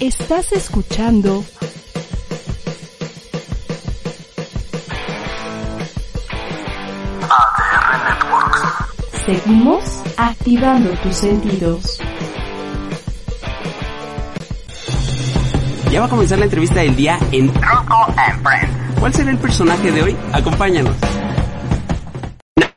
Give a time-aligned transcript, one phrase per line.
[0.00, 1.44] Estás escuchando
[7.28, 8.62] ADR Networks.
[9.26, 11.98] Seguimos activando tus sentidos.
[15.90, 19.00] Ya va a comenzar la entrevista del día en Rocco and Friends.
[19.00, 20.16] ¿Cuál será el personaje de hoy?
[20.32, 20.94] Acompáñanos.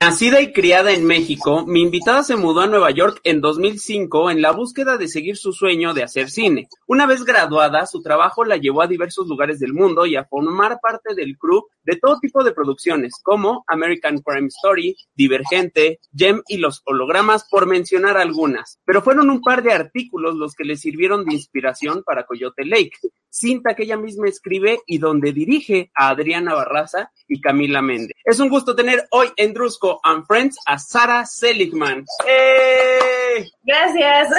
[0.02, 4.41] Nacida y criada en México, mi invitada se mudó a Nueva York en 2005 en
[4.41, 6.67] la búsqueda de seguir su sueño de hacer cine.
[6.88, 10.80] Una vez graduada, su trabajo la llevó a diversos lugares del mundo y a formar
[10.81, 16.58] parte del crew de todo tipo de producciones, como American Crime Story, Divergente, Gem y
[16.58, 18.80] los hologramas, por mencionar algunas.
[18.83, 22.97] Pero fueron un par de artículos los que le sirvieron de inspiración para Coyote Lake,
[23.31, 28.16] cinta que ella misma escribe y donde dirige a Adriana Barraza y Camila Méndez.
[28.23, 32.05] Es un gusto tener hoy en Drusco and Friends a Sara Seligman.
[32.27, 33.49] ¡Eh!
[33.63, 34.30] Gracias.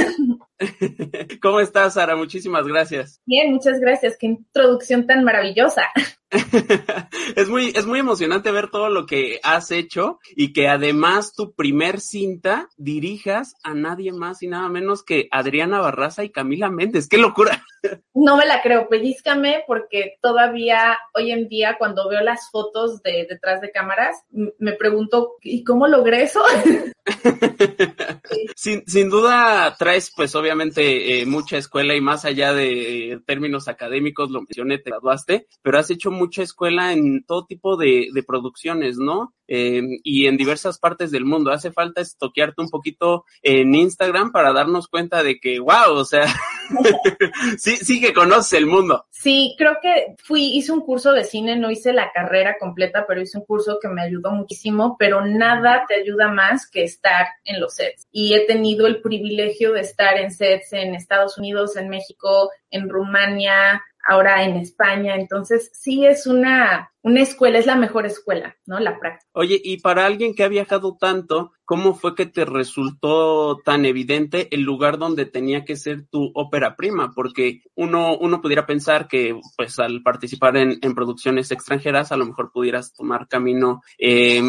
[1.42, 2.14] ¿Cómo estás, Sara?
[2.14, 3.20] Muchísimas gracias.
[3.26, 4.16] Bien, muchas gracias.
[4.18, 5.82] Qué introducción tan maravillosa.
[7.36, 11.54] es muy, es muy emocionante ver todo lo que has hecho y que además tu
[11.54, 17.08] primer cinta dirijas a nadie más y nada menos que Adriana Barraza y Camila Méndez.
[17.08, 17.64] ¡Qué locura!
[18.14, 23.26] No me la creo, pellizcame porque todavía hoy en día cuando veo las fotos de
[23.28, 26.42] detrás de cámaras me pregunto, ¿y cómo logré eso?
[28.56, 34.30] sin, sin duda traes pues obviamente eh, mucha escuela y más allá de términos académicos,
[34.30, 39.34] lo mencioné, te graduaste, pero has hecho mucha escuela en todo tipo de, producciones, ¿no?
[39.48, 41.50] Eh, y en diversas partes del mundo.
[41.50, 46.26] Hace falta estoquearte un poquito en Instagram para darnos cuenta de que, wow, o sea,
[47.58, 49.06] sí, sí que conoces el mundo.
[49.10, 53.20] Sí, creo que fui, hice un curso de cine, no hice la carrera completa, pero
[53.20, 57.60] hice un curso que me ayudó muchísimo, pero nada te ayuda más que estar en
[57.60, 58.06] los sets.
[58.10, 62.88] Y he tenido el privilegio de estar en sets en Estados Unidos, en México, en
[62.88, 65.14] Rumania, ahora en España.
[65.16, 68.78] Entonces, sí es una, una escuela, es la mejor escuela, ¿no?
[68.78, 69.28] La práctica.
[69.32, 74.48] Oye, y para alguien que ha viajado tanto, ¿cómo fue que te resultó tan evidente
[74.54, 77.12] el lugar donde tenía que ser tu ópera prima?
[77.14, 82.26] Porque uno, uno pudiera pensar que, pues, al participar en, en producciones extranjeras, a lo
[82.26, 84.40] mejor pudieras tomar camino eh,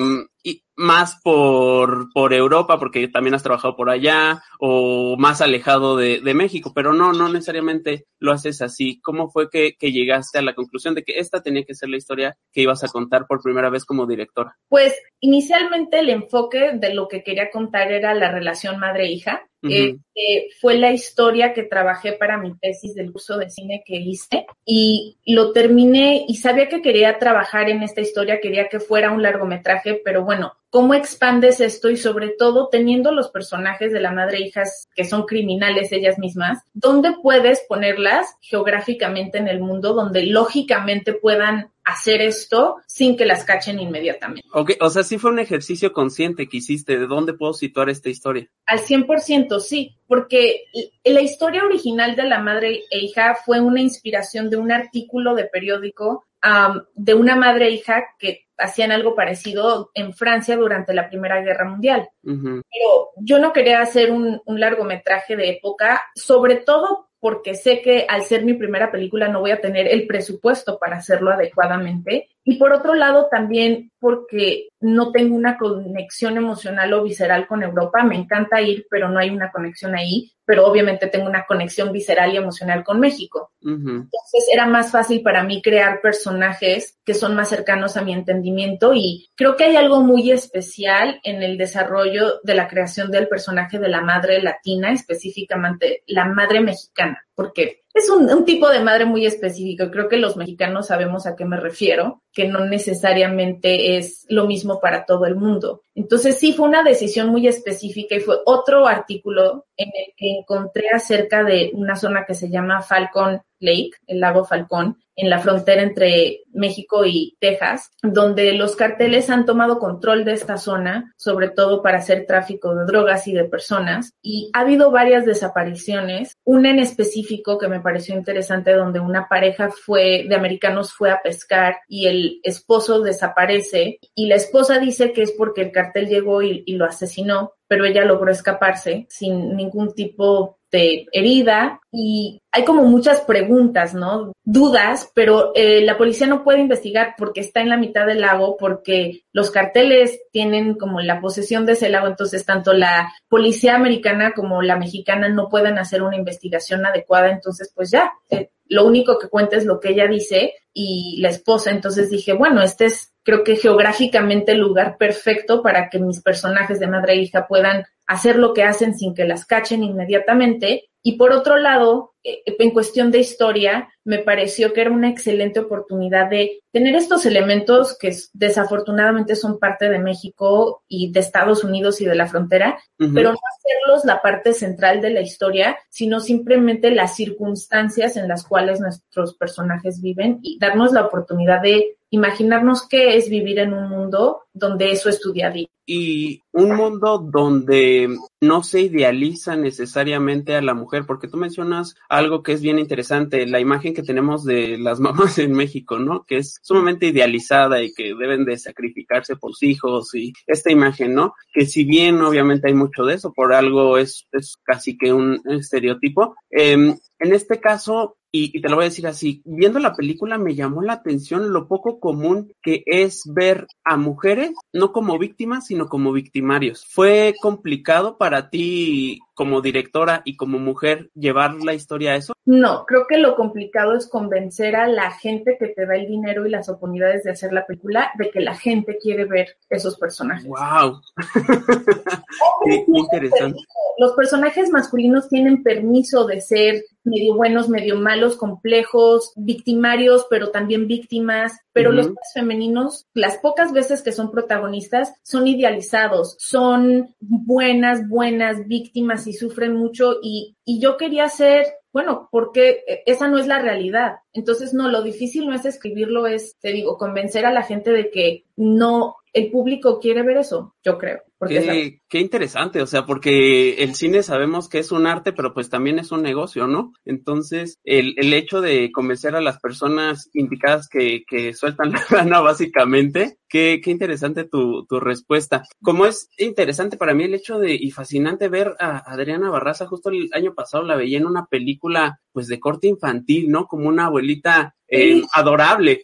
[0.44, 6.20] y más por, por Europa, porque también has trabajado por allá, o más alejado de,
[6.20, 9.00] de México, pero no, no necesariamente lo haces así.
[9.02, 11.98] ¿Cómo fue que, que llegaste a la conclusión de que esta tenía que ser la
[11.98, 14.56] historia que ibas a contar por primera vez como directora?
[14.70, 19.42] Pues inicialmente el enfoque de lo que quería contar era la relación madre-hija.
[19.64, 20.00] Uh -huh.
[20.14, 24.46] eh, fue la historia que trabajé para mi tesis del curso de cine que hice
[24.66, 29.24] y lo terminé y sabía que quería trabajar en esta historia, quería que fuera un
[29.24, 31.90] largometraje, pero bueno, ¿cómo expandes esto?
[31.90, 36.20] Y sobre todo teniendo los personajes de la madre e hijas que son criminales ellas
[36.20, 43.26] mismas, ¿dónde puedes ponerlas geográficamente en el mundo donde lógicamente puedan hacer esto sin que
[43.26, 44.48] las cachen inmediatamente.
[44.54, 48.10] Ok, o sea, sí fue un ejercicio consciente que hiciste, ¿de dónde puedo situar esta
[48.10, 48.48] historia?
[48.66, 50.66] Al 100% sí, porque
[51.04, 55.46] la historia original de la madre e hija fue una inspiración de un artículo de
[55.46, 61.10] periódico um, de una madre e hija que hacían algo parecido en Francia durante la
[61.10, 62.08] Primera Guerra Mundial.
[62.24, 62.62] Uh -huh.
[62.70, 68.06] Pero yo no quería hacer un, un largometraje de época, sobre todo porque sé que
[68.10, 72.28] al ser mi primera película no voy a tener el presupuesto para hacerlo adecuadamente.
[72.46, 78.04] Y por otro lado, también porque no tengo una conexión emocional o visceral con Europa.
[78.04, 80.34] Me encanta ir, pero no hay una conexión ahí.
[80.46, 83.52] Pero obviamente tengo una conexión visceral y emocional con México.
[83.62, 83.90] Uh -huh.
[83.92, 88.94] Entonces era más fácil para mí crear personajes que son más cercanos a mi entendimiento.
[88.94, 93.80] Y creo que hay algo muy especial en el desarrollo de la creación del personaje
[93.80, 97.24] de la madre latina, específicamente la madre mexicana.
[97.36, 99.90] Porque es un, un, tipo de madre muy específico.
[99.92, 104.80] Creo que los mexicanos sabemos a qué me refiero, que no necesariamente es lo mismo
[104.80, 105.82] para todo el mundo.
[105.96, 110.90] Entonces sí fue una decisión muy específica y fue otro artículo en el que encontré
[110.90, 115.84] acerca de una zona que se llama Falcon Lake, el lago Falcón, en la frontera
[115.84, 121.84] entre México y Texas, donde los carteles han tomado control de esta zona, sobre todo
[121.84, 124.14] para hacer tráfico de drogas y de personas.
[124.22, 129.70] Y ha habido varias desapariciones, una en específico que me pareció interesante, donde una pareja
[129.70, 135.22] fue de americanos fue a pescar y el esposo desaparece y la esposa dice que
[135.22, 140.58] es porque el cartel llegó y, lo asesinó, pero ella logró escaparse sin ningún tipo
[140.74, 144.32] este, herida y hay como muchas preguntas, ¿no?
[144.44, 148.58] Dudas, pero eh, la policía no puede investigar porque está en la mitad del lago,
[148.58, 154.34] porque los carteles tienen como la posesión de ese lago, entonces tanto la policía americana
[154.34, 159.20] como la mexicana no pueden hacer una investigación adecuada, entonces pues ya, eh, lo único
[159.20, 163.14] que cuenta es lo que ella dice y la esposa, entonces dije, bueno, este es
[163.24, 167.86] creo que geográficamente el lugar perfecto para que mis personajes de madre e hija puedan
[168.06, 170.90] hacer lo que hacen sin que las cachen inmediatamente.
[171.02, 176.30] Y por otro lado, en cuestión de historia, me pareció que era una excelente oportunidad
[176.30, 182.06] de tener estos elementos que desafortunadamente son parte de México y de Estados Unidos y
[182.06, 187.16] de la frontera, pero no hacerlos la parte central de la historia, sino simplemente las
[187.16, 193.28] circunstancias en las cuales nuestros personajes viven y darnos la oportunidad de imaginarnos qué es
[193.28, 195.68] vivir en un mundo donde eso es tu día a día.
[195.86, 198.08] Y un mundo donde
[198.40, 203.48] no se idealiza necesariamente a la mujer, porque tú mencionas algo que es bien interesante,
[203.48, 206.26] la imagen que tenemos de las mamás en México, ¿no?
[206.26, 211.14] Que es sumamente idealizada y que deben de sacrificarse por sus hijos y esta imagen,
[211.14, 211.34] ¿no?
[211.54, 215.42] Que si bien obviamente hay mucho de eso, por algo es, es casi que un
[215.46, 216.36] estereotipo.
[216.52, 220.56] Eh, en este caso, y, te lo voy a decir así, viendo la película me
[220.56, 225.88] llamó la atención lo poco común que es ver a mujeres no como víctimas, sino
[225.88, 226.84] como victimarios.
[226.90, 232.34] ¿Fue complicado para ti como directora y como mujer llevar la historia a eso?
[232.44, 236.48] No, creo que lo complicado es convencer a la gente que te da el dinero
[236.48, 240.48] y las oportunidades de hacer la película de que la gente quiere ver esos personajes.
[240.48, 241.02] ¡Wow!
[242.66, 243.60] qué, interesante.
[244.00, 250.88] Los personajes masculinos tienen permiso de ser medio buenos, medio malos, complejos, victimarios, pero también
[250.88, 251.54] víctimas.
[251.72, 259.28] Pero los femeninos, las pocas veces que son protagonistas, son idealizados, son buenas, buenas víctimas
[259.28, 260.18] y sufren mucho.
[260.22, 264.16] Y, y yo quería ser bueno, porque esa no es la realidad.
[264.34, 268.10] Entonces, no, lo difícil no es escribirlo, es, te digo, convencer a la gente de
[268.10, 271.22] que no, el público quiere ver eso, yo creo.
[271.48, 275.70] Qué, qué, interesante, o sea, porque el cine sabemos que es un arte, pero pues
[275.70, 276.94] también es un negocio, ¿no?
[277.04, 282.40] Entonces, el, el hecho de convencer a las personas indicadas que, que sueltan la gana,
[282.40, 285.64] básicamente, qué, qué interesante tu, tu respuesta.
[285.82, 290.12] Como es interesante para mí el hecho de, y fascinante ver a Adriana Barraza, justo
[290.12, 293.66] el año pasado la veía en una película, pues de corte infantil, ¿no?
[293.66, 296.04] Como una abuelita eh, adorable.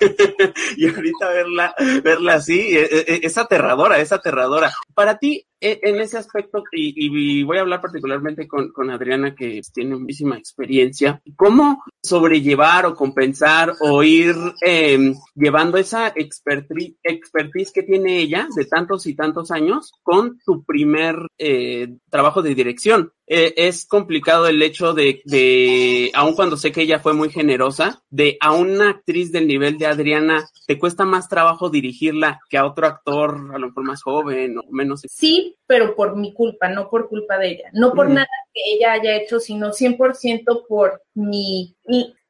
[0.76, 4.72] y ahorita verla, verla así, e, e, e, es, aterradora, es aterradora.
[4.94, 10.36] Para ti, en ese aspecto, y, voy a hablar particularmente con, Adriana, que tiene muchísima
[10.36, 18.64] experiencia, ¿cómo sobrellevar o compensar o ir em, llevando esa expertise, que tiene ella de
[18.64, 23.12] tantos y tantos años con tu primer eh, trabajo de dirección?
[23.32, 28.02] Eh, es complicado el hecho de, de, aun cuando sé que ella fue muy generosa,
[28.10, 32.66] de a una actriz del nivel de Adriana, ¿te cuesta más trabajo dirigirla que a
[32.66, 35.02] otro actor, a lo mejor más joven o menos?
[35.08, 37.70] Sí, pero por mi culpa, no por culpa de ella.
[37.72, 41.76] No por nada que ella haya hecho, sino 100% por mi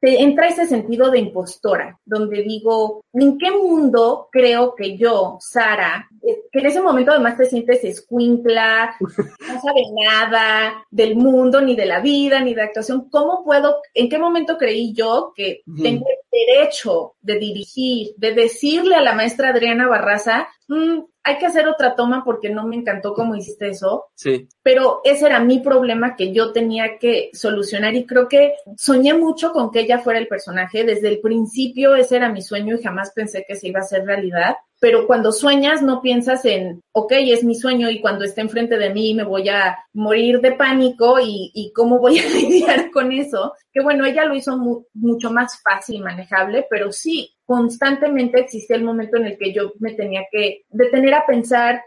[0.01, 6.09] te entra ese sentido de impostora, donde digo, ¿en qué mundo creo que yo, Sara,
[6.27, 11.75] eh, que en ese momento además te sientes escuincla, no sabe nada del mundo, ni
[11.75, 16.05] de la vida, ni de actuación, ¿cómo puedo, en qué momento creí yo que tengo
[16.45, 21.95] derecho de dirigir, de decirle a la maestra Adriana Barraza, mm, hay que hacer otra
[21.95, 24.05] toma porque no me encantó cómo hiciste eso.
[24.15, 24.47] Sí.
[24.63, 29.51] Pero ese era mi problema que yo tenía que solucionar y creo que soñé mucho
[29.51, 30.83] con que ella fuera el personaje.
[30.83, 34.05] Desde el principio ese era mi sueño y jamás pensé que se iba a hacer
[34.05, 38.79] realidad pero cuando sueñas no piensas en, ok, es mi sueño y cuando esté enfrente
[38.79, 43.11] de mí me voy a morir de pánico y, y cómo voy a lidiar con
[43.11, 43.53] eso.
[43.71, 44.57] Que bueno, ella lo hizo
[44.95, 49.73] mucho más fácil y manejable, pero sí, constantemente existía el momento en el que yo
[49.77, 51.83] me tenía que detener a pensar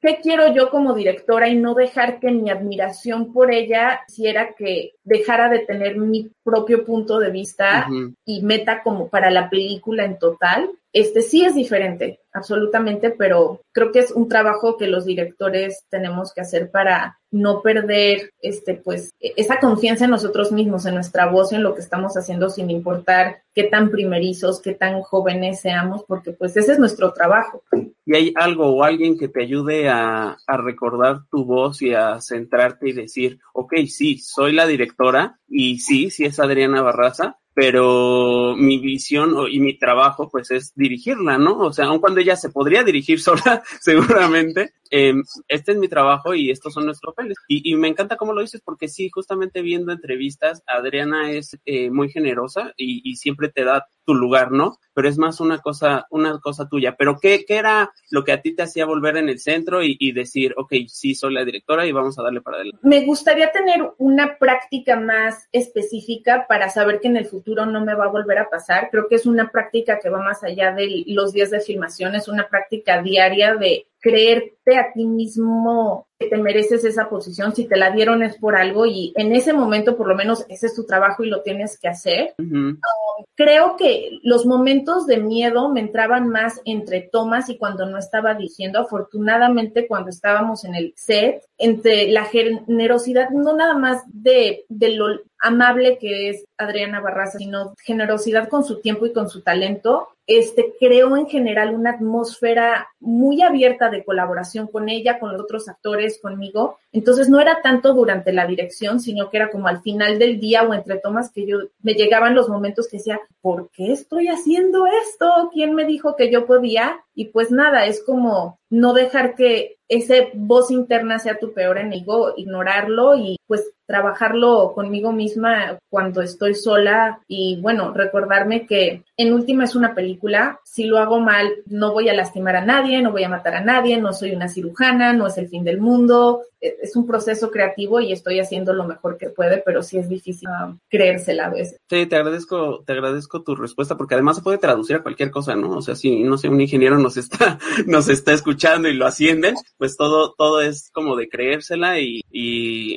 [0.00, 4.92] qué quiero yo como directora y no dejar que mi admiración por ella hiciera que
[5.04, 7.86] dejara de tener mi propio punto de vista
[8.24, 13.92] y meta como para la película en total este sí es diferente, absolutamente, pero creo
[13.92, 19.10] que es un trabajo que los directores tenemos que hacer para no perder este pues
[19.20, 23.42] esa confianza en nosotros mismos, en nuestra voz, en lo que estamos haciendo sin importar
[23.54, 27.62] qué tan primerizos, qué tan jóvenes seamos, porque pues ese es nuestro trabajo.
[28.04, 32.20] ¿Y hay algo o alguien que te ayude a, a recordar tu voz y a
[32.20, 38.56] centrarte y decir, ok, sí, soy la directora y sí, sí es Adriana Barraza, pero
[38.56, 41.58] mi visión y mi trabajo pues es dirigirla, ¿no?
[41.58, 45.14] O sea, aun cuando ella se podría dirigir sola, seguramente, eh,
[45.48, 47.36] este es mi trabajo y estos son nuestros papeles.
[47.48, 52.10] Y, me encanta cómo lo dices porque sí, justamente viendo entrevistas, Adriana es eh, muy
[52.10, 54.78] generosa y, siempre te da tu lugar, ¿no?
[54.94, 56.96] Pero es más una cosa, una cosa tuya.
[56.96, 59.96] Pero ¿qué, qué era lo que a ti te hacía volver en el centro y,
[59.98, 62.80] y decir, ok, sí, soy la directora y vamos a darle para adelante?
[62.82, 67.94] Me gustaría tener una práctica más específica para saber que en el futuro no me
[67.94, 68.88] va a volver a pasar.
[68.90, 72.28] Creo que es una práctica que va más allá de los días de filmación, es
[72.28, 77.78] una práctica diaria de creerte a ti mismo que te mereces esa posición, si te
[77.78, 80.84] la dieron es por algo y en ese momento por lo menos ese es tu
[80.84, 82.34] trabajo y lo tienes que hacer.
[82.38, 82.70] Uh -huh.
[82.72, 87.96] um, creo que los momentos de miedo me entraban más entre tomas y cuando no
[87.96, 94.66] estaba diciendo, afortunadamente cuando estábamos en el set, entre la generosidad, no nada más de,
[94.68, 95.06] de lo
[95.40, 100.74] amable que es Adriana Barraza, sino generosidad con su tiempo y con su talento, este,
[100.78, 106.09] creó en general una atmósfera muy abierta de colaboración con ella, con los otros actores,
[106.18, 106.78] conmigo.
[106.92, 110.62] Entonces no era tanto durante la dirección, sino que era como al final del día
[110.62, 114.86] o entre tomas que yo me llegaban los momentos que decía, ¿por qué estoy haciendo
[114.86, 115.50] esto?
[115.52, 117.04] ¿Quién me dijo que yo podía?
[117.14, 122.32] Y pues nada, es como no dejar que ese voz interna sea tu peor enemigo,
[122.36, 129.64] ignorarlo y pues trabajarlo conmigo misma cuando estoy sola y bueno, recordarme que en última
[129.64, 133.24] es una película, si lo hago mal no voy a lastimar a nadie, no voy
[133.24, 136.94] a matar a nadie, no soy una cirujana, no es el fin del mundo, es
[136.94, 140.76] un proceso creativo y estoy haciendo lo mejor que puede, pero sí es difícil uh,
[140.88, 141.80] creérsela a veces.
[141.88, 145.56] Sí, te agradezco, te agradezco tu respuesta porque además se puede traducir a cualquier cosa,
[145.56, 145.78] ¿no?
[145.78, 149.56] O sea, si no sé, un ingeniero nos está, nos está escuchando y lo ascienden,
[149.78, 152.20] pues todo, todo es como de creérsela y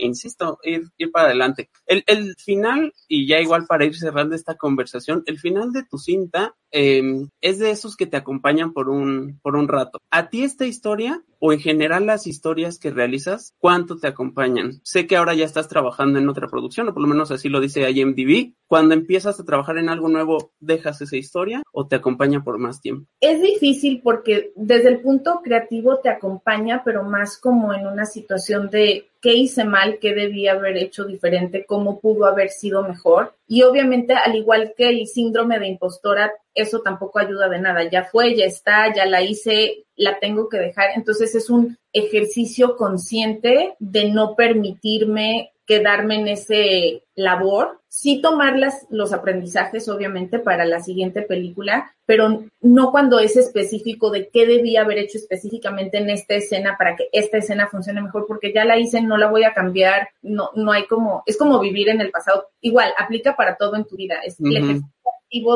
[0.04, 1.70] insisto, ir, para adelante.
[1.86, 5.98] El, el final, y ya igual para ir cerrando esta conversación, el final de tu
[5.98, 7.04] cinta eh,
[7.40, 10.00] es de esos que te acompañan por un, por un rato.
[10.10, 14.80] ¿A ti esta historia o en general las historias que realizas, cuánto te acompañan?
[14.84, 17.60] Sé que ahora ya estás trabajando en otra producción, o por lo menos así lo
[17.60, 18.54] dice IMDb.
[18.68, 22.82] Cuando empiezas a trabajar en algo nuevo, ¿dejas esa historia o te acompaña por más
[22.82, 23.08] tiempo?
[23.20, 28.70] Es difícil porque desde el punto creativo te acompaña, pero más como en una situación
[28.70, 33.34] de qué hice mal, qué debía haber hecho diferente, cómo pudo haber sido mejor.
[33.48, 37.90] Y obviamente, al igual que el síndrome de impostora, eso tampoco ayuda de nada.
[37.90, 40.90] Ya fue, ya está, ya la hice, la tengo que dejar.
[40.98, 48.86] Entonces es un ejercicio consciente de no permitirme quedarme en ese labor, sí tomar las,
[48.90, 54.82] los aprendizajes, obviamente, para la siguiente película, pero no cuando es específico de qué debía
[54.82, 58.78] haber hecho específicamente en esta escena para que esta escena funcione mejor, porque ya la
[58.78, 62.12] hice, no la voy a cambiar, no, no hay como, es como vivir en el
[62.12, 62.48] pasado.
[62.62, 64.16] Igual, aplica para todo en tu vida.
[64.26, 64.50] Es uh -huh.
[64.50, 64.93] el ejercicio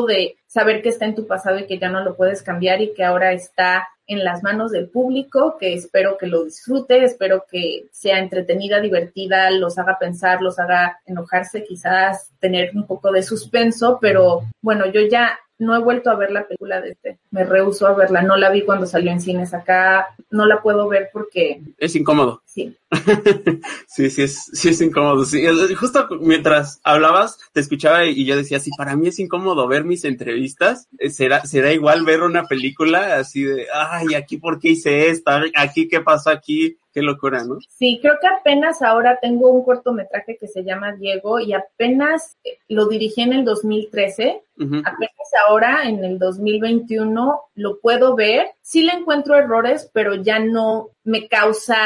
[0.06, 2.92] de saber que está en tu pasado y que ya no lo puedes cambiar y
[2.94, 7.86] que ahora está en las manos del público, que espero que lo disfrute, espero que
[7.92, 13.98] sea entretenida, divertida, los haga pensar, los haga enojarse, quizás tener un poco de suspenso,
[14.00, 17.86] pero bueno, yo ya no he vuelto a ver la película de este, me rehuso
[17.86, 21.60] a verla, no la vi cuando salió en cines acá, no la puedo ver porque...
[21.78, 22.42] Es incómodo.
[22.44, 22.76] Sí.
[23.86, 25.24] sí, sí es, sí es incómodo.
[25.24, 25.44] Sí.
[25.74, 30.04] Justo mientras hablabas, te escuchaba y yo decía, sí, para mí es incómodo ver mis
[30.04, 35.08] entrevistas, eh, será, será igual ver una película así de, ay, aquí por qué hice
[35.08, 37.58] esto, aquí qué pasó aquí, qué locura, ¿no?
[37.68, 42.58] Sí, creo que apenas ahora tengo un cortometraje que se llama Diego y apenas eh,
[42.68, 44.80] lo dirigí en el 2013, uh -huh.
[44.80, 45.12] apenas
[45.46, 51.28] ahora en el 2021 lo puedo ver, sí le encuentro errores, pero ya no me
[51.28, 51.76] causa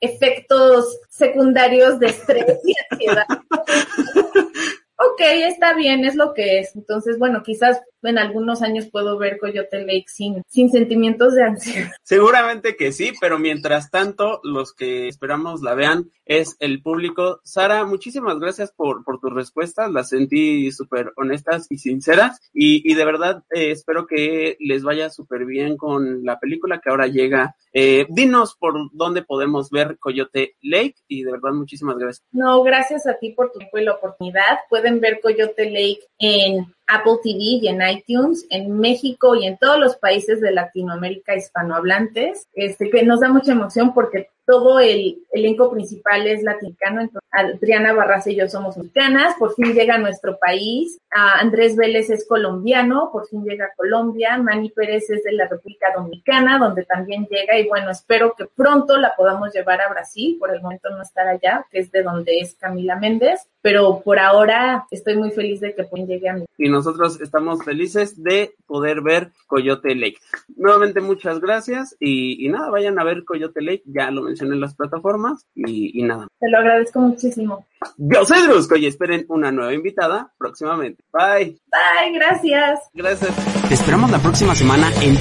[0.00, 3.26] efectos secundarios de estrés y ansiedad.
[4.96, 6.74] ok, está bien, es lo que es.
[6.74, 11.90] Entonces, bueno, quizás en algunos años puedo ver Coyote Lake sin, sin sentimientos de ansiedad.
[12.02, 17.40] Seguramente que sí, pero mientras tanto, los que esperamos la vean es el público.
[17.44, 22.94] Sara, muchísimas gracias por, por tus respuestas, las sentí súper honestas y sinceras y, y
[22.94, 27.56] de verdad eh, espero que les vaya súper bien con la película que ahora llega.
[27.72, 32.24] Eh, dinos por dónde podemos ver Coyote Lake y de verdad muchísimas gracias.
[32.32, 34.58] No, gracias a ti por tu tiempo y la oportunidad.
[34.68, 39.78] Pueden ver Coyote Lake en Apple TV y en iTunes, en México y en todos
[39.78, 45.70] los países de Latinoamérica hispanohablantes, este, que nos da mucha emoción porque todo el elenco
[45.70, 50.98] principal es latinoamericano, Adriana Barraza y yo somos mexicanas, por fin llega a nuestro país.
[51.10, 54.38] Andrés Vélez es colombiano, por fin llega a Colombia.
[54.38, 57.58] Manny Pérez es de la República Dominicana, donde también llega.
[57.58, 61.26] Y bueno, espero que pronto la podamos llevar a Brasil, por el momento no estar
[61.26, 63.48] allá, que es de donde es Camila Méndez.
[63.62, 66.44] Pero por ahora estoy muy feliz de que llegue a mí.
[66.58, 70.18] Y nosotros estamos felices de poder ver Coyote Lake.
[70.56, 74.74] Nuevamente muchas gracias y, nada, vayan a ver Coyote Lake, ya lo mencioné en las
[74.74, 76.28] plataformas y, nada.
[76.40, 77.66] Te lo agradezco muchísimo.
[77.96, 81.02] Yo soy Drusco y esperen una nueva invitada próximamente.
[81.12, 81.58] Bye.
[81.70, 82.80] Bye, gracias.
[82.94, 83.34] Gracias.
[83.68, 85.16] Te esperamos la próxima semana en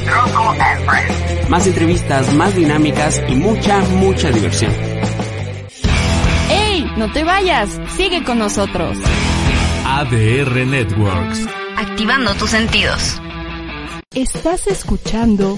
[1.50, 4.72] Más entrevistas, más dinámicas y mucha, mucha diversión.
[6.50, 6.86] ¡Ey!
[6.98, 8.98] No te vayas, sigue con nosotros.
[9.86, 11.48] ADR Networks.
[11.78, 13.22] Activando tus sentidos.
[14.14, 15.58] Estás escuchando